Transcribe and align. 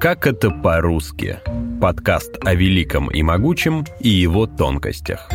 Как 0.00 0.28
это 0.28 0.50
по-русски? 0.50 1.40
Подкаст 1.80 2.36
о 2.44 2.54
великом 2.54 3.10
и 3.10 3.20
могучем 3.24 3.84
и 3.98 4.08
его 4.08 4.46
тонкостях. 4.46 5.28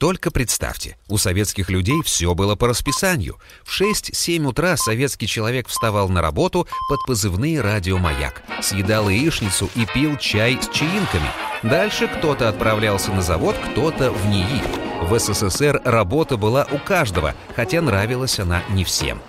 Только 0.00 0.32
представьте, 0.32 0.98
у 1.08 1.16
советских 1.16 1.70
людей 1.70 2.02
все 2.02 2.34
было 2.34 2.56
по 2.56 2.66
расписанию. 2.66 3.36
В 3.62 3.80
6-7 3.80 4.44
утра 4.44 4.76
советский 4.76 5.28
человек 5.28 5.68
вставал 5.68 6.08
на 6.08 6.22
работу 6.22 6.66
под 6.88 6.98
позывные 7.06 7.60
«Радиомаяк», 7.60 8.42
съедал 8.60 9.08
яичницу 9.08 9.70
и 9.76 9.86
пил 9.86 10.16
чай 10.16 10.58
с 10.60 10.68
чаинками. 10.76 11.28
Дальше 11.62 12.08
кто-то 12.08 12.48
отправлялся 12.48 13.12
на 13.12 13.22
завод, 13.22 13.54
кто-то 13.70 14.10
в 14.10 14.26
НИИ. 14.26 14.60
В 15.04 15.16
СССР 15.16 15.80
работа 15.84 16.36
была 16.36 16.66
у 16.72 16.78
каждого, 16.78 17.36
хотя 17.54 17.80
нравилась 17.80 18.40
она 18.40 18.64
не 18.70 18.82
всем. 18.82 19.20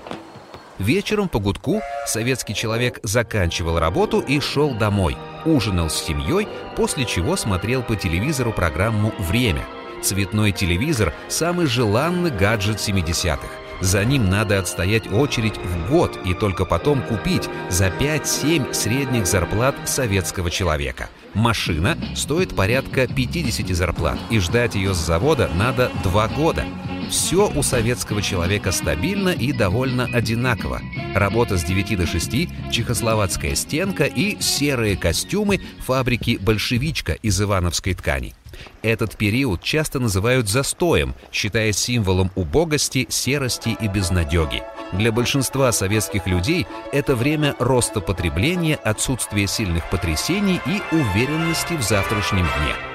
Вечером 0.80 1.30
по 1.30 1.40
гудку 1.40 1.82
советский 2.06 2.54
человек 2.54 3.00
заканчивал 3.02 3.80
работу 3.80 4.20
и 4.20 4.42
шел 4.42 4.74
домой, 4.74 5.16
ужинал 5.46 5.90
с 5.90 6.04
семьей, 6.04 6.50
после 6.76 7.06
чего 7.06 7.38
смотрел 7.38 7.82
по 7.82 7.96
телевизору 7.96 8.52
программу 8.52 9.14
«Время». 9.18 9.66
Цветной 10.02 10.52
телевизор– 10.52 11.14
самый 11.30 11.66
желанный 11.66 12.30
гаджет 12.30 12.78
70-х. 12.78 13.48
За 13.82 14.04
ним 14.04 14.30
надо 14.30 14.60
отстоять 14.60 15.12
очередь 15.12 15.58
в 15.58 15.90
год 15.90 16.18
и 16.26 16.34
только 16.34 16.66
потом 16.66 17.02
купить 17.02 17.50
за 17.70 17.88
5-7 17.88 18.74
средних 18.74 19.28
зарплат 19.28 19.76
советского 19.86 20.52
человека. 20.52 21.10
Машина 21.34 21.98
стоит 22.16 22.56
порядка 22.56 23.08
50 23.08 23.76
зарплат, 23.76 24.18
и 24.30 24.40
ждать 24.40 24.76
ее 24.76 24.94
с 24.94 24.98
завода 24.98 25.50
надо 25.56 25.92
2 26.04 26.28
года. 26.30 26.66
Все 27.10 27.50
у 27.50 27.64
советского 27.64 28.22
человека 28.22 28.72
стабильно 28.72 29.30
и 29.30 29.52
довольно 29.52 30.06
одинаково. 30.06 30.82
Работа 31.14 31.58
с 31.58 31.64
9 31.64 31.98
до 31.98 32.08
6, 32.08 32.72
чехословацкая 32.72 33.56
стенка 33.56 34.06
и 34.06 34.42
серые 34.42 34.98
костюмы 34.98 35.62
фабрики 35.80 36.38
«Большевичка» 36.42 37.14
из 37.14 37.40
ивановской 37.42 37.94
ткани. 37.94 38.34
Этот 38.82 39.18
период 39.18 39.62
часто 39.62 40.00
называют 40.00 40.50
застоем, 40.50 41.14
считая 41.32 41.72
символом 41.72 42.32
убогости, 42.36 43.06
серости 43.10 43.76
и 43.80 43.88
безнадеги. 43.88 44.64
Для 44.94 45.12
большинства 45.12 45.72
советских 45.72 46.28
людей 46.28 46.66
это 46.92 47.16
время 47.16 47.56
роста 47.60 48.00
потребления, 48.02 48.76
отсутствия 48.76 49.48
сильных 49.48 49.90
потрясений 49.90 50.62
и 50.66 50.96
уверенности 50.96 51.74
в 51.74 51.82
завтрашнем 51.82 52.46
дне. 52.46 52.95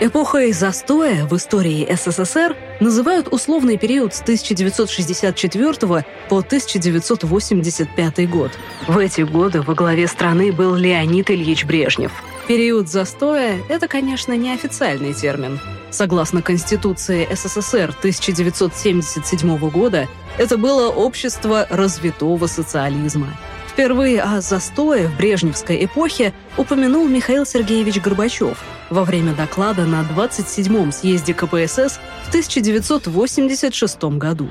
Эпохой 0.00 0.52
застоя 0.52 1.26
в 1.26 1.34
истории 1.34 1.84
СССР 1.92 2.56
называют 2.78 3.26
условный 3.32 3.76
период 3.76 4.14
с 4.14 4.20
1964 4.20 6.04
по 6.28 6.38
1985 6.38 8.30
год. 8.30 8.52
В 8.86 8.96
эти 8.96 9.22
годы 9.22 9.60
во 9.60 9.74
главе 9.74 10.06
страны 10.06 10.52
был 10.52 10.76
Леонид 10.76 11.32
Ильич 11.32 11.64
Брежнев. 11.64 12.12
Период 12.46 12.88
застоя– 12.88 13.58
это, 13.68 13.88
конечно, 13.88 14.34
не 14.34 14.52
официальный 14.52 15.14
термин. 15.14 15.58
Согласно 15.90 16.42
Конституции 16.42 17.26
СССР 17.34 17.92
1977 17.98 19.68
года, 19.68 20.06
это 20.38 20.56
было 20.58 20.90
общество 20.90 21.66
развитого 21.70 22.46
социализма– 22.46 23.36
Впервые 23.78 24.20
о 24.22 24.40
застое 24.40 25.06
в 25.06 25.16
брежневской 25.16 25.84
эпохе 25.84 26.34
упомянул 26.56 27.06
Михаил 27.06 27.46
Сергеевич 27.46 28.00
Горбачев 28.00 28.60
во 28.90 29.04
время 29.04 29.36
доклада 29.36 29.84
на 29.84 30.02
27-м 30.02 30.90
съезде 30.90 31.32
КПСС 31.32 32.00
в 32.24 32.28
1986 32.30 34.02
году. 34.18 34.48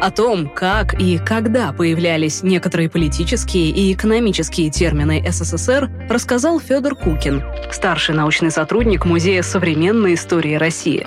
О 0.00 0.10
том, 0.10 0.48
как 0.48 0.98
и 0.98 1.18
когда 1.18 1.72
появлялись 1.72 2.42
некоторые 2.42 2.88
политические 2.88 3.68
и 3.68 3.92
экономические 3.92 4.70
термины 4.70 5.22
СССР, 5.30 5.90
рассказал 6.08 6.58
Федор 6.58 6.94
Кукин, 6.94 7.42
старший 7.70 8.14
научный 8.14 8.50
сотрудник 8.50 9.04
Музея 9.04 9.42
современной 9.42 10.14
истории 10.14 10.54
России. 10.54 11.06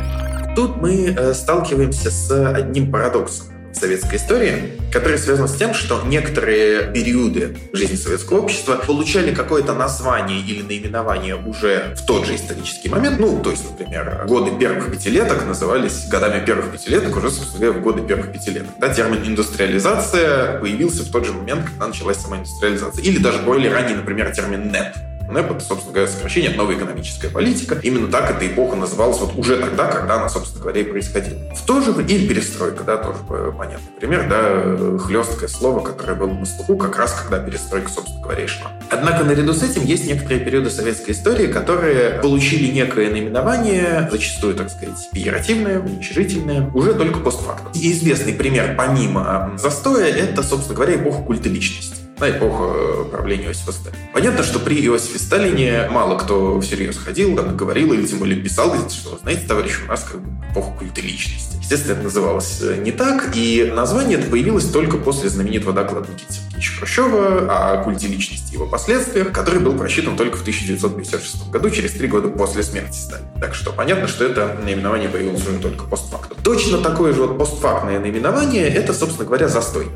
Тут 0.55 0.77
мы 0.77 1.07
э, 1.07 1.33
сталкиваемся 1.33 2.11
с 2.11 2.53
одним 2.53 2.91
парадоксом 2.91 3.52
советской 3.83 4.15
истории, 4.15 4.71
которая 4.93 5.17
связана 5.17 5.49
с 5.49 5.55
тем, 5.57 5.73
что 5.73 6.01
некоторые 6.05 6.93
периоды 6.93 7.57
жизни 7.73 7.97
советского 7.97 8.39
общества 8.39 8.75
получали 8.75 9.35
какое-то 9.35 9.73
название 9.73 10.39
или 10.39 10.61
наименование 10.61 11.35
уже 11.35 11.93
в 11.97 12.05
тот 12.05 12.25
же 12.25 12.35
исторический 12.35 12.87
момент. 12.87 13.19
Ну, 13.19 13.41
то 13.43 13.51
есть, 13.51 13.69
например, 13.69 14.23
годы 14.25 14.57
первых 14.57 14.89
пятилеток 14.89 15.45
назывались 15.45 16.07
годами 16.09 16.45
первых 16.45 16.71
пятилеток 16.71 17.13
уже, 17.17 17.29
собственно 17.29 17.59
говоря, 17.65 17.79
в 17.79 17.83
годы 17.83 18.07
первых 18.07 18.31
пятилеток. 18.31 18.69
Да, 18.79 18.93
термин 18.93 19.21
индустриализация 19.25 20.59
появился 20.59 21.03
в 21.03 21.11
тот 21.11 21.25
же 21.25 21.33
момент, 21.33 21.65
когда 21.65 21.87
началась 21.87 22.17
сама 22.17 22.37
индустриализация. 22.37 23.03
Или 23.03 23.17
даже 23.17 23.39
более 23.39 23.69
ранее, 23.69 23.97
например, 23.97 24.33
термин 24.33 24.71
НЭП 24.71 24.95
НЭП— 25.29 25.51
это, 25.55 25.61
собственно 25.61 25.93
говоря, 25.93 26.11
сокращение 26.11 26.51
от 26.51 26.57
новая 26.57 26.75
экономическая 26.75 27.29
политика. 27.29 27.79
Именно 27.81 28.07
так 28.07 28.31
эта 28.31 28.47
эпоха 28.47 28.75
называлась 28.75 29.19
вот 29.19 29.35
уже 29.35 29.57
тогда, 29.57 29.87
когда 29.87 30.15
она, 30.15 30.29
собственно 30.29 30.61
говоря, 30.61 30.81
и 30.81 30.83
происходила. 30.83 31.39
В 31.55 31.65
то 31.65 31.81
же 31.81 31.91
время, 31.91 32.09
или 32.13 32.27
перестройка, 32.27 32.83
да, 32.83 32.97
тоже 32.97 33.19
понятный 33.57 33.91
пример, 33.99 34.27
да, 34.29 34.97
хлесткое 34.97 35.49
слово, 35.49 35.79
которое 35.79 36.15
было 36.15 36.33
на 36.33 36.45
слуху 36.45 36.77
как 36.77 36.97
раз, 36.97 37.13
когда 37.13 37.39
перестройка, 37.39 37.89
собственно 37.89 38.21
говоря, 38.21 38.43
и 38.43 38.47
шла. 38.47 38.71
Однако 38.89 39.23
наряду 39.23 39.53
с 39.53 39.63
этим 39.63 39.85
есть 39.85 40.05
некоторые 40.05 40.41
периоды 40.41 40.69
советской 40.69 41.11
истории, 41.11 41.47
которые 41.47 42.19
получили 42.21 42.71
некое 42.71 43.09
наименование, 43.09 44.07
зачастую, 44.11 44.55
так 44.55 44.69
сказать, 44.69 45.09
пиеративное, 45.11 45.79
уничижительное, 45.79 46.69
уже 46.73 46.93
только 46.93 47.19
постфактум. 47.19 47.71
И 47.73 47.91
известный 47.91 48.33
пример, 48.33 48.75
помимо 48.77 49.53
застоя, 49.57 50.07
это, 50.07 50.43
собственно 50.43 50.75
говоря, 50.75 50.95
эпоха 50.95 51.23
культа 51.23 51.49
личности 51.49 52.02
на 52.23 52.29
эпоху 52.29 53.05
правления 53.11 53.47
Иосифа 53.47 53.73
Сталина. 53.73 54.01
Понятно, 54.13 54.43
что 54.43 54.59
при 54.59 54.75
Иосифе 54.85 55.19
Сталине 55.19 55.89
мало 55.89 56.17
кто 56.17 56.61
всерьез 56.61 56.97
ходил, 56.97 57.35
там, 57.35 57.57
говорил 57.57 57.91
или 57.91 58.05
тем 58.05 58.19
более 58.19 58.41
писал, 58.41 58.73
что, 58.89 59.17
знаете, 59.21 59.45
товарищ, 59.45 59.81
у 59.83 59.89
нас 59.89 60.03
как 60.09 60.21
бы 60.21 60.29
эпоха 60.51 60.71
культа 60.79 61.01
личности. 61.01 61.57
Естественно, 61.61 61.93
это 61.93 62.03
называлось 62.03 62.59
э, 62.61 62.77
не 62.77 62.91
так, 62.91 63.35
и 63.35 63.69
название 63.73 64.19
это 64.19 64.29
появилось 64.29 64.69
только 64.69 64.97
после 64.97 65.29
знаменитого 65.29 65.73
доклада 65.73 66.11
Никиты 66.11 66.33
Сергеевича 66.33 66.77
Хрущева 66.77 67.47
о 67.49 67.83
культе 67.83 68.07
личности 68.07 68.51
и 68.51 68.53
его 68.55 68.67
последствиях, 68.67 69.31
который 69.31 69.59
был 69.59 69.77
просчитан 69.77 70.15
только 70.15 70.37
в 70.37 70.41
1956 70.41 71.49
году, 71.49 71.69
через 71.71 71.91
три 71.91 72.07
года 72.07 72.29
после 72.29 72.63
смерти 72.63 72.95
Сталина. 72.95 73.27
Так 73.41 73.53
что 73.55 73.73
понятно, 73.73 74.07
что 74.07 74.23
это 74.23 74.57
наименование 74.63 75.09
появилось 75.09 75.45
уже 75.45 75.57
только 75.59 75.85
постфактум. 75.85 76.37
Точно 76.43 76.77
такое 76.77 77.13
же 77.13 77.23
вот 77.23 77.37
постфактное 77.37 77.99
наименование— 77.99 78.67
это, 78.69 78.93
собственно 78.93 79.25
говоря, 79.25 79.47
застой. 79.47 79.87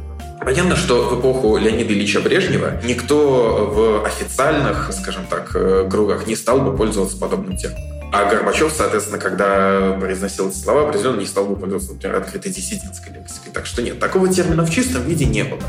Понятно, 0.47 0.77
что 0.77 1.09
в 1.09 1.19
эпоху 1.19 1.57
Леонида 1.57 1.93
Ильича 1.93 2.21
Брежнева 2.21 2.79
никто 2.85 3.69
в 3.69 4.05
официальных, 4.05 4.89
скажем 4.93 5.27
так, 5.29 5.51
э, 5.53 5.85
кругах 5.91 6.25
не 6.25 6.37
стал 6.37 6.61
бы 6.61 6.73
пользоваться 6.73 7.17
подобным 7.17 7.57
термином. 7.57 7.83
А 8.13 8.23
Горбачев, 8.29 8.71
соответственно, 8.73 9.19
когда 9.19 9.97
произносил 9.99 10.47
эти 10.47 10.55
слова, 10.55 10.87
определенно 10.87 11.19
не 11.19 11.25
стал 11.25 11.47
бы 11.47 11.57
пользоваться, 11.57 11.91
например, 11.91 12.15
открытой 12.15 12.53
диссидентской 12.53 13.13
лексикой. 13.13 13.51
Так 13.53 13.65
что 13.65 13.81
нет, 13.81 13.99
такого 13.99 14.29
термина 14.29 14.65
в 14.65 14.69
чистом 14.69 15.01
виде 15.01 15.25
не 15.25 15.43
было. 15.43 15.59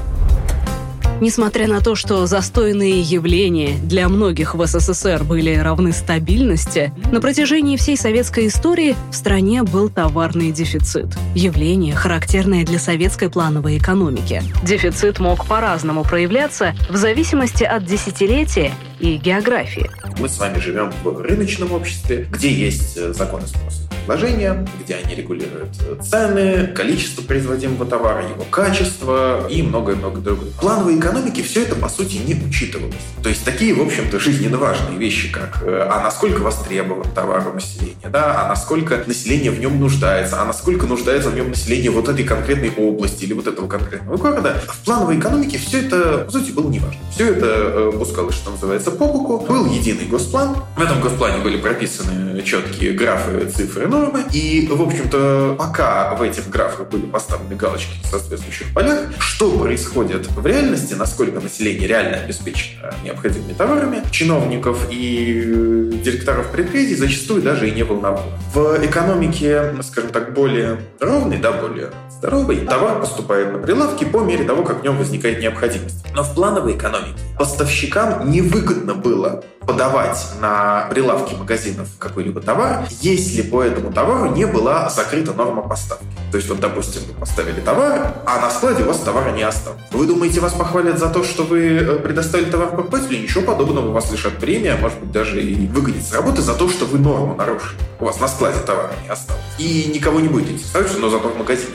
Несмотря 1.21 1.67
на 1.67 1.81
то, 1.81 1.97
что 1.97 2.27
застойные 2.27 3.01
явления 3.01 3.77
для 3.83 4.09
многих 4.09 4.55
в 4.55 4.65
СССР 4.65 5.25
были 5.25 5.57
равны 5.57 5.93
стабильности, 5.93 6.93
на 7.11 7.21
протяжении 7.21 7.77
всей 7.77 7.97
советской 7.97 8.47
истории 8.47 8.95
в 9.11 9.15
стране 9.15 9.65
был 9.65 9.89
товарный 9.89 10.53
дефицит. 10.53 11.07
Явление, 11.35 11.97
характерное 11.97 12.65
для 12.65 12.79
советской 12.79 13.31
плановой 13.31 13.79
экономики. 13.79 14.45
Дефицит 14.63 15.19
мог 15.19 15.45
по-разному 15.47 16.05
проявляться 16.05 16.75
в 16.89 16.95
зависимости 16.95 17.65
от 17.65 17.85
десятилетия 17.85 18.73
и 19.01 19.17
географии. 19.17 19.91
Мы 20.21 20.29
с 20.29 20.39
вами 20.39 20.61
живем 20.61 20.93
в 21.03 21.21
рыночном 21.21 21.73
обществе, 21.73 22.29
где 22.31 22.53
есть 22.53 22.97
э, 22.97 23.13
законы 23.13 23.47
спроса 23.47 23.88
предложения, 24.09 24.67
где 24.83 24.95
они 24.95 25.15
регулируют 25.15 25.77
цены, 26.03 26.69
количество 26.69 27.21
производимого 27.21 27.85
товара, 27.85 28.23
его 28.27 28.45
качество 28.51 29.47
и 29.49 29.63
многое-многое 29.63 30.23
другое. 30.23 30.51
В 30.51 30.61
плановой 30.61 30.99
экономике 30.99 31.43
все 31.43 31.65
это, 31.65 31.75
по 31.75 31.91
сути, 31.91 32.17
не 32.17 32.35
учитывалось. 32.35 32.95
То 33.23 33.29
есть 33.29 33.45
такие, 33.45 33.75
в 33.75 33.83
общем-то, 33.83 34.19
жизненно 34.19 34.57
важные 34.57 34.97
вещи, 34.97 35.31
как 35.31 35.63
э, 35.63 35.87
а 35.91 36.03
насколько 36.03 36.41
востребован 36.41 37.05
товар 37.15 37.49
у 37.49 37.53
населения, 37.53 38.09
да, 38.11 38.45
а 38.45 38.49
насколько 38.49 39.03
население 39.07 39.51
в 39.51 39.61
нем 39.61 39.79
нуждается, 39.79 40.41
а 40.41 40.47
насколько 40.47 40.87
нуждается 40.87 41.29
в 41.29 41.35
нем 41.35 41.51
население 41.51 41.91
вот 41.91 42.09
этой 42.09 42.25
конкретной 42.25 42.73
области 42.79 43.25
или 43.25 43.35
вот 43.35 43.47
этого 43.47 43.69
конкретного 43.69 44.17
города. 44.17 44.63
В 44.69 44.85
плановой 44.87 45.19
экономике 45.19 45.59
все 45.59 45.83
это, 45.83 46.25
по 46.25 46.31
сути, 46.33 46.51
было 46.53 46.71
неважно. 46.71 47.01
Все 47.13 47.33
это 47.33 47.47
э, 47.47 47.93
пускалось, 47.93 48.37
что 48.37 48.53
называется, 48.53 48.91
по 48.91 49.05
боку. 49.05 49.45
Был 49.47 49.67
единый 49.67 50.07
госплан. 50.07 50.57
В 50.79 50.83
этом 50.83 50.99
госплане 51.03 51.43
были 51.43 51.59
прописаны 51.59 52.41
четкие 52.43 52.93
графы, 52.93 53.51
цифры, 53.55 53.87
нормы. 53.99 54.25
И, 54.33 54.69
в 54.71 54.81
общем-то, 54.83 55.57
пока 55.59 56.15
в 56.15 56.23
этих 56.23 56.49
графах 56.49 56.89
были 56.89 57.07
поставлены 57.07 57.57
галочки 57.57 57.93
в 58.03 58.07
соответствующих 58.07 58.73
полях, 58.73 59.01
что 59.19 59.51
происходит 59.59 60.27
в 60.31 60.47
реальности, 60.47 60.95
насколько 60.95 61.41
население 61.41 61.87
реально 61.87 62.19
обеспечено 62.19 62.95
необходимыми 63.05 63.53
товарами, 63.53 64.03
чиновников 64.11 64.87
и 64.91 66.01
директоров 66.03 66.51
предприятий 66.51 66.95
зачастую 66.95 67.43
даже 67.43 67.69
и 67.69 67.73
не 67.73 67.83
волновало. 67.83 68.39
В 68.55 68.79
экономике, 68.85 69.75
скажем 69.83 70.11
так, 70.11 70.35
более 70.35 70.79
ровной, 71.01 71.39
да, 71.39 71.53
более 71.53 71.91
здоровой, 72.11 72.61
товар 72.67 73.01
поступает 73.01 73.53
на 73.53 73.59
прилавки 73.59 74.05
по 74.05 74.21
мере 74.21 74.45
того, 74.45 74.63
как 74.63 74.81
в 74.81 74.85
нем 74.85 74.97
возникает 74.99 75.41
необходимость. 75.41 76.05
Но 76.15 76.23
в 76.23 76.35
плановой 76.35 76.77
экономике 76.77 77.21
поставщикам 77.39 78.31
невыгодно 78.31 78.95
было 78.95 79.45
подавать 79.61 80.27
на 80.41 80.87
прилавки 80.91 81.35
магазинов 81.35 81.89
какой-либо 81.99 82.41
товар, 82.41 82.87
если 83.03 83.43
по 83.43 83.63
этому 83.63 83.93
товару 83.93 84.35
не 84.35 84.47
была 84.47 84.89
закрыта 84.89 85.35
норма 85.35 85.61
поставки. 85.61 86.07
То 86.31 86.39
есть, 86.39 86.49
вот, 86.49 86.59
допустим, 86.59 87.03
вы 87.07 87.13
поставили 87.13 87.61
товар, 87.61 88.15
а 88.25 88.41
на 88.41 88.51
складе 88.51 88.83
у 88.83 88.87
вас 88.87 88.99
товара 89.01 89.31
не 89.31 89.43
осталось. 89.43 89.81
Вы 89.91 90.07
думаете, 90.07 90.41
вас 90.41 90.55
похвалят 90.55 90.99
за 90.99 91.11
то, 91.11 91.23
что 91.23 91.43
вы 91.45 91.61
э, 91.77 91.99
предоставили 91.99 92.51
товар 92.51 92.71
покупателю? 92.71 93.23
Ничего 93.23 93.43
подобного, 93.43 93.93
вас 93.93 94.11
лишат 94.11 94.39
премия, 94.39 94.73
а 94.73 94.79
может 94.79 94.99
быть, 95.01 95.13
даже 95.13 95.43
и 95.43 95.67
выгонят 95.67 96.03
с 96.03 96.15
работы 96.15 96.41
за 96.41 96.55
то, 96.55 96.69
что 96.69 96.87
вы 96.87 96.99
норму 96.99 97.35
нарушили. 97.35 97.79
У 98.01 98.07
вас 98.07 98.21
на 98.21 98.29
складе 98.29 98.61
товара 98.61 98.93
не 99.03 99.11
осталось. 99.11 99.43
И 99.59 99.91
никого 99.95 100.21
не 100.21 100.29
будет 100.29 100.51
интересовать, 100.51 100.99
но 100.99 101.11
зато 101.11 101.29
в 101.29 101.37
магазине 101.37 101.73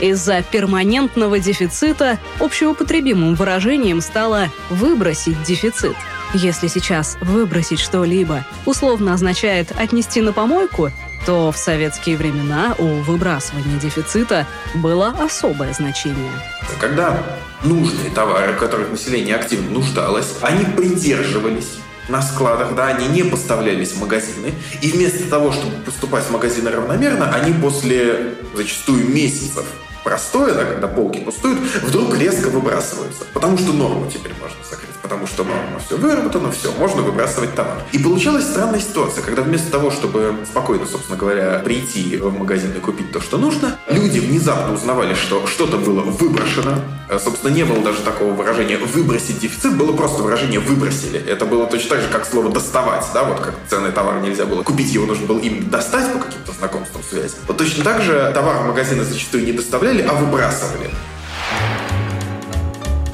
из-за 0.00 0.42
перманентного 0.42 1.38
дефицита 1.38 2.18
общеупотребимым 2.40 3.34
выражением 3.34 4.00
стало 4.00 4.48
«выбросить 4.70 5.42
дефицит». 5.42 5.96
Если 6.34 6.66
сейчас 6.68 7.16
«выбросить 7.20 7.80
что-либо» 7.80 8.44
условно 8.66 9.14
означает 9.14 9.72
«отнести 9.78 10.20
на 10.20 10.32
помойку», 10.32 10.90
то 11.26 11.50
в 11.52 11.56
советские 11.56 12.16
времена 12.16 12.74
у 12.78 12.86
выбрасывания 13.02 13.78
дефицита 13.78 14.46
было 14.74 15.08
особое 15.08 15.72
значение. 15.72 16.32
Когда 16.80 17.22
нужные 17.64 18.10
товары, 18.10 18.52
в 18.52 18.58
которых 18.58 18.90
население 18.90 19.36
активно 19.36 19.70
нуждалось, 19.70 20.34
они 20.42 20.64
придерживались 20.64 21.78
на 22.08 22.22
складах, 22.22 22.74
да, 22.74 22.88
они 22.88 23.08
не 23.08 23.22
поставлялись 23.22 23.92
в 23.92 24.00
магазины. 24.00 24.54
И 24.80 24.90
вместо 24.90 25.28
того, 25.28 25.52
чтобы 25.52 25.76
поступать 25.84 26.24
в 26.24 26.30
магазины 26.30 26.70
равномерно, 26.70 27.34
они 27.34 27.52
после 27.52 28.34
зачастую 28.54 29.08
месяцев 29.08 29.66
простое, 30.08 30.54
да, 30.54 30.64
когда 30.64 30.88
полки 30.88 31.20
пустуют, 31.20 31.58
вдруг 31.82 32.16
резко 32.16 32.48
выбрасываются. 32.48 33.24
Потому 33.34 33.58
что 33.58 33.74
норму 33.74 34.10
теперь 34.10 34.32
можно 34.40 34.64
закрыть. 34.64 34.97
Потому 35.08 35.26
что 35.26 35.42
норма 35.42 35.80
все 35.86 35.96
выработано, 35.96 36.52
все, 36.52 36.70
можно 36.72 37.00
выбрасывать 37.00 37.54
товар. 37.54 37.82
И 37.92 37.98
получалась 37.98 38.44
странная 38.44 38.78
ситуация, 38.78 39.22
когда 39.24 39.40
вместо 39.40 39.70
того, 39.70 39.90
чтобы 39.90 40.36
спокойно, 40.44 40.84
собственно 40.84 41.16
говоря, 41.16 41.60
прийти 41.60 42.18
в 42.18 42.38
магазин 42.38 42.72
и 42.72 42.78
купить 42.78 43.10
то, 43.10 43.18
что 43.18 43.38
нужно, 43.38 43.78
люди 43.88 44.18
внезапно 44.18 44.74
узнавали, 44.74 45.14
что 45.14 45.46
что-то 45.46 45.78
было 45.78 46.02
выброшено. 46.02 46.80
Э, 47.08 47.18
собственно, 47.18 47.50
не 47.50 47.64
было 47.64 47.82
даже 47.82 48.02
такого 48.02 48.34
выражения 48.34 48.76
«выбросить 48.76 49.38
дефицит», 49.40 49.78
было 49.78 49.96
просто 49.96 50.22
выражение 50.22 50.60
«выбросили». 50.60 51.18
Это 51.18 51.46
было 51.46 51.66
точно 51.66 51.96
так 51.96 52.00
же, 52.02 52.08
как 52.08 52.26
слово 52.26 52.50
«доставать», 52.50 53.06
да, 53.14 53.24
вот 53.24 53.40
как 53.40 53.54
ценный 53.66 53.92
товар 53.92 54.20
нельзя 54.20 54.44
было 54.44 54.62
купить, 54.62 54.92
его 54.92 55.06
нужно 55.06 55.26
было 55.26 55.38
именно 55.38 55.70
достать 55.70 56.12
по 56.12 56.18
каким-то 56.18 56.52
знакомствам, 56.52 57.02
связям. 57.08 57.38
Вот 57.46 57.56
точно 57.56 57.82
так 57.82 58.02
же 58.02 58.30
товар 58.34 58.58
в 58.58 58.66
магазины 58.66 59.04
зачастую 59.04 59.46
не 59.46 59.52
доставляли, 59.52 60.02
а 60.02 60.12
выбрасывали. 60.12 60.90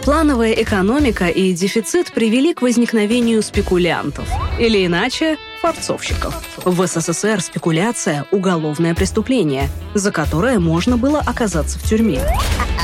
Плановая 0.05 0.53
экономика 0.53 1.29
и 1.29 1.55
дефицит 1.55 2.12
привели 2.12 2.53
к 2.53 2.61
возникновению 2.61 3.43
спекулянтов. 3.43 4.29
Или 4.59 4.85
иначе, 4.85 5.39
форцовщиков. 5.62 6.35
В 6.62 6.87
СССР 6.87 7.41
спекуляция– 7.41 8.27
уголовное 8.31 8.95
преступление, 8.95 9.71
за 9.95 10.12
которое 10.12 10.59
можно 10.59 10.99
было 10.99 11.21
оказаться 11.21 11.79
в 11.79 11.85
тюрьме. 11.85 12.21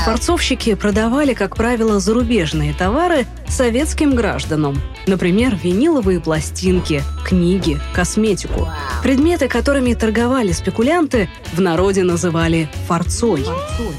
Форцовщики 0.03 0.73
продавали, 0.73 1.35
как 1.35 1.55
правило, 1.55 1.99
зарубежные 1.99 2.73
товары 2.73 3.27
советским 3.47 4.15
гражданам. 4.15 4.81
Например, 5.05 5.55
виниловые 5.61 6.19
пластинки, 6.19 7.03
книги, 7.23 7.79
косметику. 7.93 8.67
Предметы, 9.03 9.47
которыми 9.47 9.93
торговали 9.93 10.53
спекулянты, 10.53 11.29
в 11.53 11.61
народе 11.61 12.03
называли 12.03 12.67
«форцой». 12.87 13.45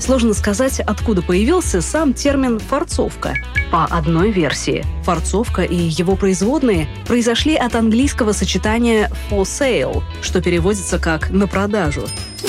Сложно 0.01 0.35
сказать, 0.35 0.81
откуда 0.81 1.23
появился 1.23 1.81
сам 1.81 2.15
термин 2.15 2.59
«форцовка». 2.59 3.37
По 3.71 3.85
одной 3.85 4.33
версии, 4.33 4.85
форцовка 5.05 5.63
и 5.63 5.77
его 5.77 6.17
производные 6.17 6.89
произошли 7.07 7.55
от 7.55 7.77
английского 7.77 8.33
сочетания 8.33 9.09
«for 9.31 9.43
sale», 9.43 10.03
что 10.21 10.43
переводится 10.43 10.99
как 10.99 11.31
«на 11.31 11.47
продажу». 11.47 12.03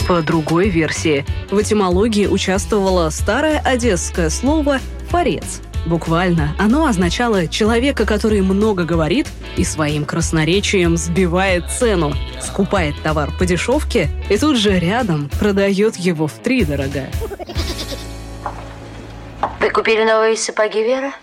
По 0.08 0.22
другой 0.22 0.68
версии, 0.68 1.26
в 1.50 1.62
этимологии 1.62 2.28
участвовало 2.28 3.10
старое 3.10 3.60
одесское 3.60 4.30
слово 4.30 4.80
«форец». 5.10 5.62
Буквально 5.86 6.56
оно 6.60 6.86
означало 6.88 7.48
человека, 7.48 8.06
который 8.06 8.42
много 8.42 8.84
говорит 8.84 9.28
и 9.58 9.64
своим 9.64 10.06
красноречием 10.06 10.98
сбивает 10.98 11.70
цену, 11.70 12.14
скупает 12.42 12.96
товар 13.02 13.32
по 13.38 13.46
дешевке 13.46 14.10
и 14.30 14.38
тут 14.38 14.58
же 14.58 14.78
рядом 14.78 15.30
продает 15.40 15.96
его 15.96 16.28
в 16.28 16.34
три 16.34 16.66
дорога. 16.66 17.08
Вы 19.60 19.70
купили 19.70 20.04
новые 20.04 20.36
сапоги, 20.36 20.84
Вера? 20.84 21.14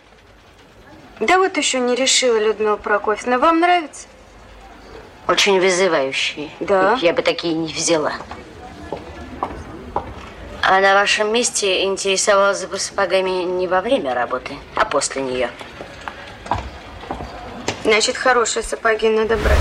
Да 1.20 1.38
вот 1.38 1.56
еще 1.58 1.80
не 1.80 1.94
решила, 1.94 2.38
Людмила 2.38 2.76
Прокофьевна. 2.76 3.38
Вам 3.38 3.60
нравится? 3.60 4.08
Очень 5.28 5.60
вызывающие. 5.60 6.48
Да. 6.60 6.98
Я 7.02 7.12
бы 7.12 7.20
такие 7.22 7.54
не 7.54 7.72
взяла. 7.72 8.12
А 10.62 10.80
на 10.80 10.94
вашем 10.94 11.32
месте 11.32 11.84
интересовалась 11.84 12.64
бы 12.66 12.78
сапогами 12.78 13.44
не 13.44 13.66
во 13.66 13.80
время 13.80 14.14
работы, 14.14 14.54
а 14.74 14.84
после 14.84 15.22
нее. 15.22 15.50
Значит, 17.84 18.16
хорошие 18.16 18.62
сапоги 18.62 19.08
надо 19.08 19.36
брать. 19.36 19.58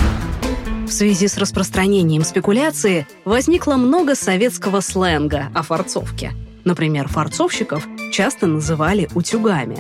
В 0.86 0.92
связи 0.92 1.28
с 1.28 1.38
распространением 1.38 2.24
спекуляции 2.24 3.08
возникло 3.24 3.76
много 3.76 4.16
советского 4.16 4.82
сленга 4.82 5.52
о 5.54 5.64
форцовке. 5.64 6.34
Например, 6.66 7.08
форцовщиков 7.08 7.88
часто 8.12 8.48
называли 8.48 9.08
утюгами. 9.16 9.78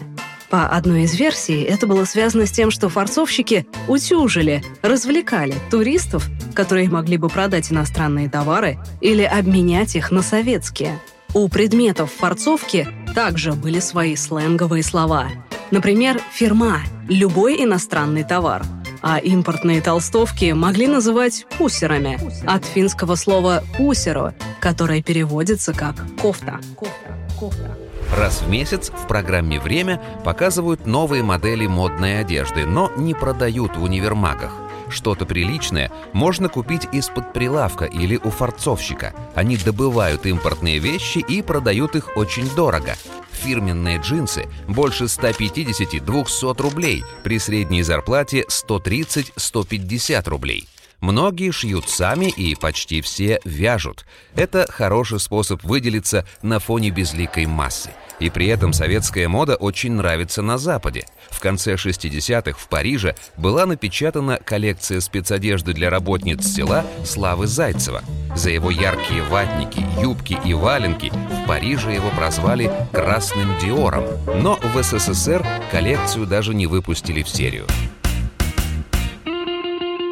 По 0.50 0.66
одной 0.68 1.04
из 1.04 1.13
версий, 1.13 1.62
это 1.62 1.86
было 1.86 2.06
связано 2.06 2.48
с 2.48 2.51
тем, 2.51 2.72
что 2.72 2.90
форцовщики 2.90 3.68
утюжили, 3.88 4.63
развлекали 4.81 5.54
туристов, 5.69 6.28
которые 6.56 6.90
могли 6.90 7.18
бы 7.18 7.30
продать 7.30 7.72
иностранные 7.72 8.30
товары 8.30 8.80
или 9.00 9.22
обменять 9.22 9.96
их 9.96 10.10
на 10.10 10.24
советские. 10.24 11.00
У 11.36 11.48
предметов 11.50 12.12
форцовки 12.12 12.88
также 13.14 13.54
были 13.54 13.80
свои 13.80 14.16
сленговые 14.16 14.81
слова. 14.81 15.28
Например, 15.69 16.19
фирма– 16.33 16.80
любой 17.07 17.64
иностранный 17.64 18.24
товар, 18.24 18.64
а 19.04 19.19
импортные 19.19 19.81
толстовки 19.81 20.52
могли 20.52 20.88
называть 20.88 21.45
пусерами 21.59 22.19
от 22.47 22.66
финского 22.66 23.14
слова 23.14 23.64
«пусеро», 23.78 24.33
которое 24.59 25.04
переводится 25.04 25.74
как 25.74 25.95
«кофта». 26.19 26.59
кофта, 26.76 27.18
кофта. 27.40 27.89
Раз 28.16 28.42
в 28.42 28.49
месяц 28.49 28.89
в 28.89 29.07
программе 29.07 29.59
«Время» 29.59 30.01
показывают 30.25 30.87
новые 30.87 31.21
модели 31.21 31.68
модной 31.68 32.19
одежды, 32.19 32.66
но 32.66 32.92
не 32.97 33.13
продают 33.13 33.78
в 33.78 33.83
универмагах. 33.83 34.51
Что-то 34.89 35.28
приличное 35.28 35.92
можно 36.11 36.49
купить 36.49 36.87
из-под 36.92 37.33
прилавка 37.33 37.85
или 37.85 38.18
у 38.18 38.31
форцовщика. 38.31 39.13
Они 39.35 39.57
добывают 39.57 40.25
импортные 40.25 40.80
вещи 40.80 41.19
и 41.19 41.44
продают 41.44 41.95
их 41.95 42.18
очень 42.18 42.49
дорого. 42.56 42.95
Фирменные 43.31 43.99
джинсы 43.99 44.47
больше 44.68 45.04
150-200 45.06 46.61
рублей 46.61 47.04
при 47.23 47.37
средней 47.37 47.83
зарплате 47.83 48.45
130-150 48.49 50.28
рублей. 50.28 50.68
Многие 51.02 51.52
шьют 51.52 51.90
сами 51.90 52.26
и 52.26 52.56
почти 52.56 53.02
все 53.02 53.40
вяжут. 53.46 54.06
Это 54.36 54.66
хороший 54.70 55.20
способ 55.20 55.64
выделиться 55.64 56.26
на 56.42 56.60
фоне 56.60 56.90
безликой 56.90 57.46
массы. 57.46 57.92
И 58.20 58.30
при 58.30 58.48
этом 58.48 58.74
советская 58.74 59.30
мода 59.30 59.56
очень 59.56 59.94
нравится 59.94 60.42
на 60.42 60.58
Западе. 60.58 61.06
В 61.30 61.40
конце 61.40 61.76
60-х 61.76 62.60
в 62.60 62.68
Париже 62.68 63.16
была 63.38 63.66
напечатана 63.66 64.40
коллекция 64.44 65.00
спецодежды 65.00 65.74
для 65.74 65.90
работниц 65.90 66.46
села 66.46 66.86
Славы 67.06 67.48
Зайцева. 67.48 68.04
За 68.36 68.50
его 68.50 68.70
яркие 68.70 69.24
ватники, 69.24 69.86
юбки 70.02 70.38
и 70.44 70.54
валенки 70.54 71.12
в 71.12 71.48
Париже 71.48 71.94
его 71.94 72.10
прозвали 72.10 72.72
«красным 72.92 73.58
Диором». 73.60 74.06
Но 74.42 74.60
в 74.62 74.84
СССР 74.84 75.46
коллекцию 75.72 76.26
даже 76.28 76.54
не 76.54 76.68
выпустили 76.68 77.24
в 77.24 77.30
серию. 77.30 77.66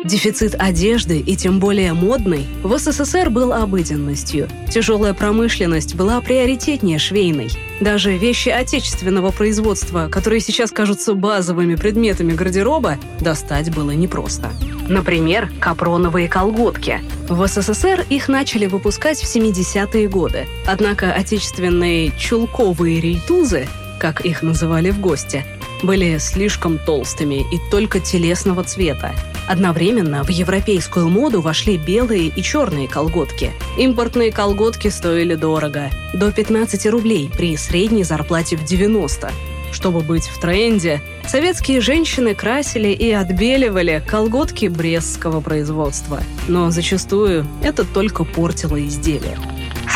Дефицит 0.08 0.56
одежды, 0.58 1.20
и 1.20 1.36
тем 1.36 1.60
более 1.60 1.92
модной, 1.92 2.48
в 2.64 2.78
СССР 2.78 3.30
был 3.30 3.52
обыденностью. 3.52 4.48
Тяжелая 4.72 5.14
промышленность 5.14 5.96
была 5.96 6.22
приоритетнее 6.22 6.98
швейной. 6.98 7.50
Даже 7.82 8.16
вещи 8.16 8.48
отечественного 8.48 9.32
производства, 9.32 10.08
которые 10.10 10.40
сейчас 10.40 10.72
кажутся 10.72 11.14
базовыми 11.14 11.76
предметами 11.76 12.32
гардероба, 12.32 12.98
достать 13.20 13.76
было 13.76 13.92
непросто. 13.92 14.50
Например, 14.88 15.52
капроновые 15.60 16.30
колготки. 16.30 17.02
В 17.28 17.46
СССР 17.46 18.06
их 18.10 18.30
начали 18.30 18.66
выпускать 18.66 19.20
в 19.20 19.26
70-е 19.26 20.08
годы. 20.08 20.48
Однако 20.66 21.12
отечественные 21.12 22.14
чулковые 22.18 23.02
рейтузы, 23.02 23.68
как 24.00 24.22
их 24.22 24.42
называли 24.42 24.90
в 24.90 25.02
гости, 25.02 25.44
были 25.84 26.18
слишком 26.18 26.78
толстыми 26.78 27.46
и 27.54 27.60
только 27.72 28.00
телесного 28.00 28.64
цвета. 28.64 29.14
Одновременно 29.48 30.24
в 30.24 30.30
европейскую 30.30 31.10
моду 31.10 31.42
вошли 31.42 31.78
белые 31.78 32.28
и 32.28 32.42
черные 32.42 32.88
колготки. 32.88 33.52
Импортные 33.78 34.32
колготки 34.32 34.90
стоили 34.90 35.36
дорого– 35.36 35.90
до 36.14 36.32
15 36.32 36.86
рублей 36.88 37.30
при 37.36 37.56
средней 37.58 38.04
зарплате 38.04 38.58
в 38.58 38.64
90. 38.64 39.32
Чтобы 39.72 40.02
быть 40.02 40.26
в 40.26 40.40
тренде, 40.40 41.02
советские 41.28 41.82
женщины 41.82 42.34
красили 42.34 42.90
и 42.90 43.12
отбеливали 43.12 44.02
колготки 44.06 44.68
брестского 44.68 45.42
производства. 45.42 46.22
Но 46.48 46.72
зачастую 46.72 47.46
это 47.62 47.84
только 47.84 48.24
портило 48.24 48.84
изделие. 48.84 49.38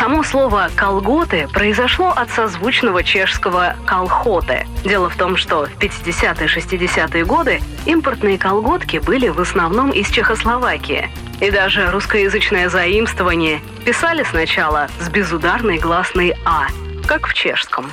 Само 0.01 0.23
слово 0.23 0.71
«колготы» 0.75 1.47
произошло 1.47 2.09
от 2.09 2.31
созвучного 2.31 3.03
чешского 3.03 3.75
«колхоты». 3.85 4.65
Дело 4.83 5.11
в 5.11 5.15
том, 5.15 5.37
что 5.37 5.67
в 5.67 5.77
50-60-е 5.77 7.23
годы 7.23 7.61
импортные 7.85 8.39
колготки 8.39 8.97
были 8.97 9.27
в 9.27 9.39
основном 9.39 9.91
из 9.91 10.09
Чехословакии. 10.09 11.11
И 11.39 11.51
даже 11.51 11.91
русскоязычное 11.91 12.67
заимствование 12.67 13.61
писали 13.85 14.23
сначала 14.23 14.89
с 14.99 15.07
безударной 15.07 15.77
гласной 15.77 16.35
«а», 16.45 16.65
как 17.05 17.27
в 17.27 17.35
чешском. 17.35 17.91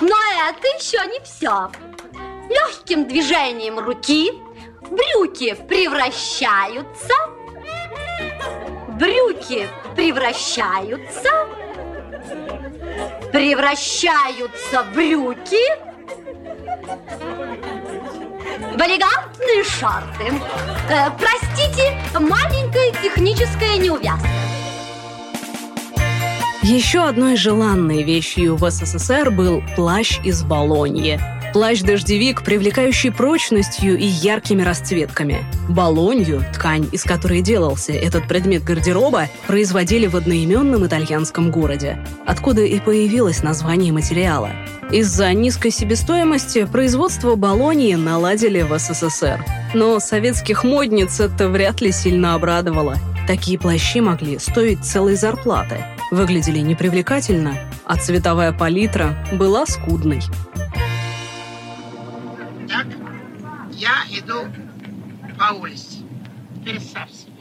Но 0.00 0.16
это 0.48 0.68
еще 0.78 1.04
не 1.08 1.18
все. 1.24 1.68
Легким 2.48 3.08
движением 3.08 3.80
руки 3.80 4.30
брюки 4.88 5.56
превращаются 5.68 7.12
брюки 9.34 9.68
превращаются, 9.94 11.28
превращаются 13.32 14.84
брюки 14.94 15.56
в 18.72 18.80
элегантные 18.80 19.64
шарты. 19.64 20.32
Э, 20.90 21.10
простите, 21.18 21.98
маленькая 22.14 22.92
техническая 23.02 23.76
неувязка. 23.76 24.28
Еще 26.62 27.00
одной 27.04 27.36
желанной 27.36 28.02
вещью 28.02 28.56
в 28.56 28.70
СССР 28.70 29.30
был 29.30 29.62
плащ 29.76 30.18
из 30.24 30.42
Болоньи– 30.42 31.20
Плащ-дождевик, 31.54 32.42
привлекающий 32.42 33.12
прочностью 33.12 33.96
и 33.96 34.04
яркими 34.04 34.62
расцветками. 34.62 35.44
Болонью, 35.68 36.44
ткань, 36.52 36.88
из 36.90 37.04
которой 37.04 37.42
делался 37.42 37.92
этот 37.92 38.26
предмет 38.26 38.64
гардероба, 38.64 39.28
производили 39.46 40.08
в 40.08 40.16
одноименном 40.16 40.84
итальянском 40.84 41.52
городе, 41.52 42.04
откуда 42.26 42.62
и 42.62 42.80
появилось 42.80 43.44
название 43.44 43.92
материала. 43.92 44.50
Из-за 44.90 45.32
низкой 45.32 45.70
себестоимости 45.70 46.64
производство 46.64 47.36
Болонии 47.36 47.94
наладили 47.94 48.62
в 48.62 48.76
СССР. 48.76 49.44
Но 49.74 50.00
советских 50.00 50.64
модниц 50.64 51.20
это 51.20 51.48
вряд 51.48 51.80
ли 51.80 51.92
сильно 51.92 52.34
обрадовало. 52.34 52.96
Такие 53.28 53.60
плащи 53.60 54.00
могли 54.00 54.40
стоить 54.40 54.84
целой 54.84 55.14
зарплаты. 55.14 55.84
Выглядели 56.10 56.58
непривлекательно, 56.58 57.56
а 57.86 57.96
цветовая 57.96 58.50
палитра 58.50 59.16
была 59.32 59.66
скудной. 59.66 60.20
Я 63.76 64.04
иду 64.10 64.46
по 65.38 65.52
улице. 65.54 65.98
Представь 66.64 67.10
себе. 67.10 67.32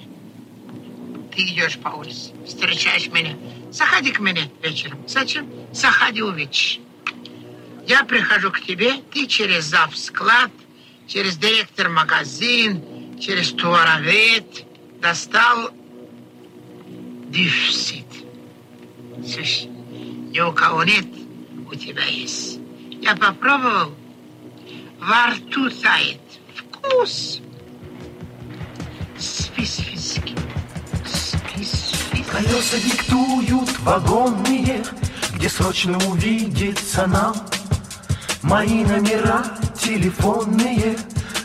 Ты 1.33 1.41
идешь 1.43 1.77
по 1.77 1.89
улице, 1.89 2.31
встречаешь 2.45 3.07
меня. 3.07 3.35
Заходи 3.71 4.11
к 4.11 4.19
мне 4.19 4.49
вечером. 4.61 4.99
Зачем? 5.07 5.47
Заходи, 5.71 6.21
увидишь. 6.21 6.79
Я 7.87 8.03
прихожу 8.03 8.51
к 8.51 8.61
тебе, 8.61 8.93
ты 9.11 9.27
через 9.27 9.65
зав 9.65 9.95
склад, 9.97 10.51
через 11.07 11.37
директор 11.37 11.89
магазин, 11.89 13.19
через 13.19 13.51
туаровед 13.51 14.65
достал 15.01 15.69
дефицит. 17.27 18.05
Слышь, 19.25 19.65
ни 19.65 20.39
у 20.39 20.51
кого 20.51 20.83
нет, 20.83 21.05
у 21.69 21.75
тебя 21.75 22.05
есть. 22.05 22.59
Я 23.01 23.15
попробовал, 23.15 23.93
во 24.99 25.27
рту 25.33 25.69
тает 25.81 26.21
вкус. 26.55 27.41
Специфический. 29.17 30.35
Специфический. 31.05 32.23
Колеса 32.23 32.77
диктуют 32.77 33.79
вагонные, 33.79 34.83
где 35.35 35.49
срочно 35.49 35.97
увидеться 36.09 37.07
нам. 37.07 37.35
Мои 38.41 38.83
номера 38.83 39.43
телефонные 39.79 40.97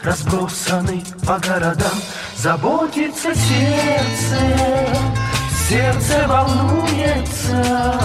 разбросаны 0.02 1.02
по 1.26 1.38
городам. 1.38 1.98
Заботится 2.36 3.34
сердце, 3.34 4.38
сердце 5.68 6.26
волнуется, 6.28 8.00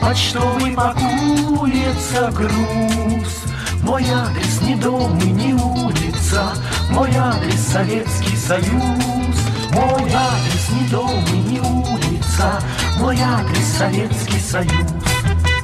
почтовый 0.00 0.72
пакуется 0.72 2.30
груз. 2.32 3.41
Мой 3.82 4.04
адрес 4.04 4.60
не 4.62 4.76
дом 4.76 5.18
и 5.18 5.26
не 5.26 5.54
улица, 5.54 6.54
Мой 6.90 7.10
адрес 7.16 7.60
Советский 7.60 8.36
Союз. 8.36 9.36
Мой 9.72 10.10
адрес 10.12 10.70
не 10.70 10.88
дом 10.88 11.24
и 11.34 11.38
не 11.50 11.60
улица, 11.60 12.62
Мой 13.00 13.18
адрес 13.20 13.66
Советский 13.76 14.38
Союз. 14.38 14.72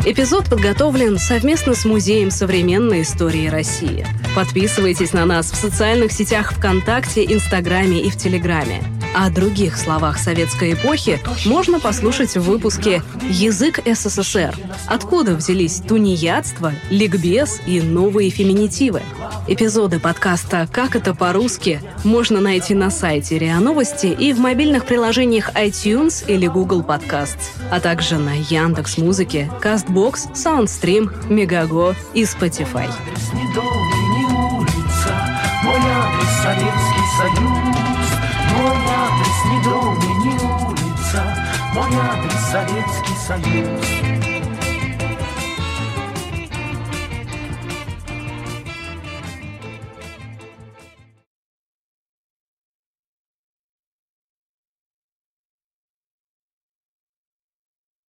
Эпизод 0.05 0.47
подготовлен 0.47 1.19
совместно 1.19 1.75
с 1.75 1.85
Музеем 1.85 2.33
современной 2.33 3.03
истории 3.03 3.47
России. 3.47 4.05
Подписывайтесь 4.35 5.13
на 5.13 5.25
нас 5.25 5.53
в 5.53 5.57
социальных 5.57 6.11
сетях 6.11 6.53
ВКонтакте, 6.55 7.25
Инстаграме 7.25 8.01
и 8.01 8.11
в 8.11 8.17
Телеграме. 8.17 8.83
О 9.15 9.31
других 9.31 9.77
словах 9.77 10.19
советской 10.19 10.75
эпохи 10.75 11.21
можно 11.45 11.81
послушать 11.81 12.37
в 12.37 12.43
выпуске 12.43 13.03
«Язык 13.29 13.81
СССР. 13.85 14.55
Откуда 14.87 15.35
взялись 15.35 15.81
тунеядство, 15.81 16.73
ликбез 16.91 17.61
и 17.67 17.81
новые 17.81 18.31
феминитивы?» 18.31 19.03
Эпизоды 19.47 19.99
подкаста 19.99 20.69
«Как 20.71 20.95
это 20.95 21.15
по-русски» 21.15 21.81
можно 22.05 22.41
найти 22.41 22.75
на 22.75 22.91
сайте 22.91 23.39
РИА 23.39 23.61
Новости 23.61 24.07
и 24.07 24.33
в 24.33 24.41
мобильных 24.41 24.85
приложениях 24.85 25.55
iTunes 25.55 26.25
или 26.27 26.47
Google 26.47 26.83
Podcasts, 26.83 27.49
а 27.71 27.81
также 27.81 28.19
на 28.19 28.35
Яндекс 28.35 28.99
Музыке, 28.99 29.51
CastBox, 29.63 30.35
SoundStream, 30.35 31.29
Megago 31.29 31.97
и 32.15 32.23
Spotify. 32.23 32.89
Советский 36.43 37.07
Союз, 37.19 37.88
не 39.47 39.63
дом 39.63 39.99
и 39.99 40.15
не 40.25 40.35
улица, 40.67 41.23
мой 41.75 41.91
адрес 41.95 42.41
Советский 42.51 43.17
Союз. 43.27 44.18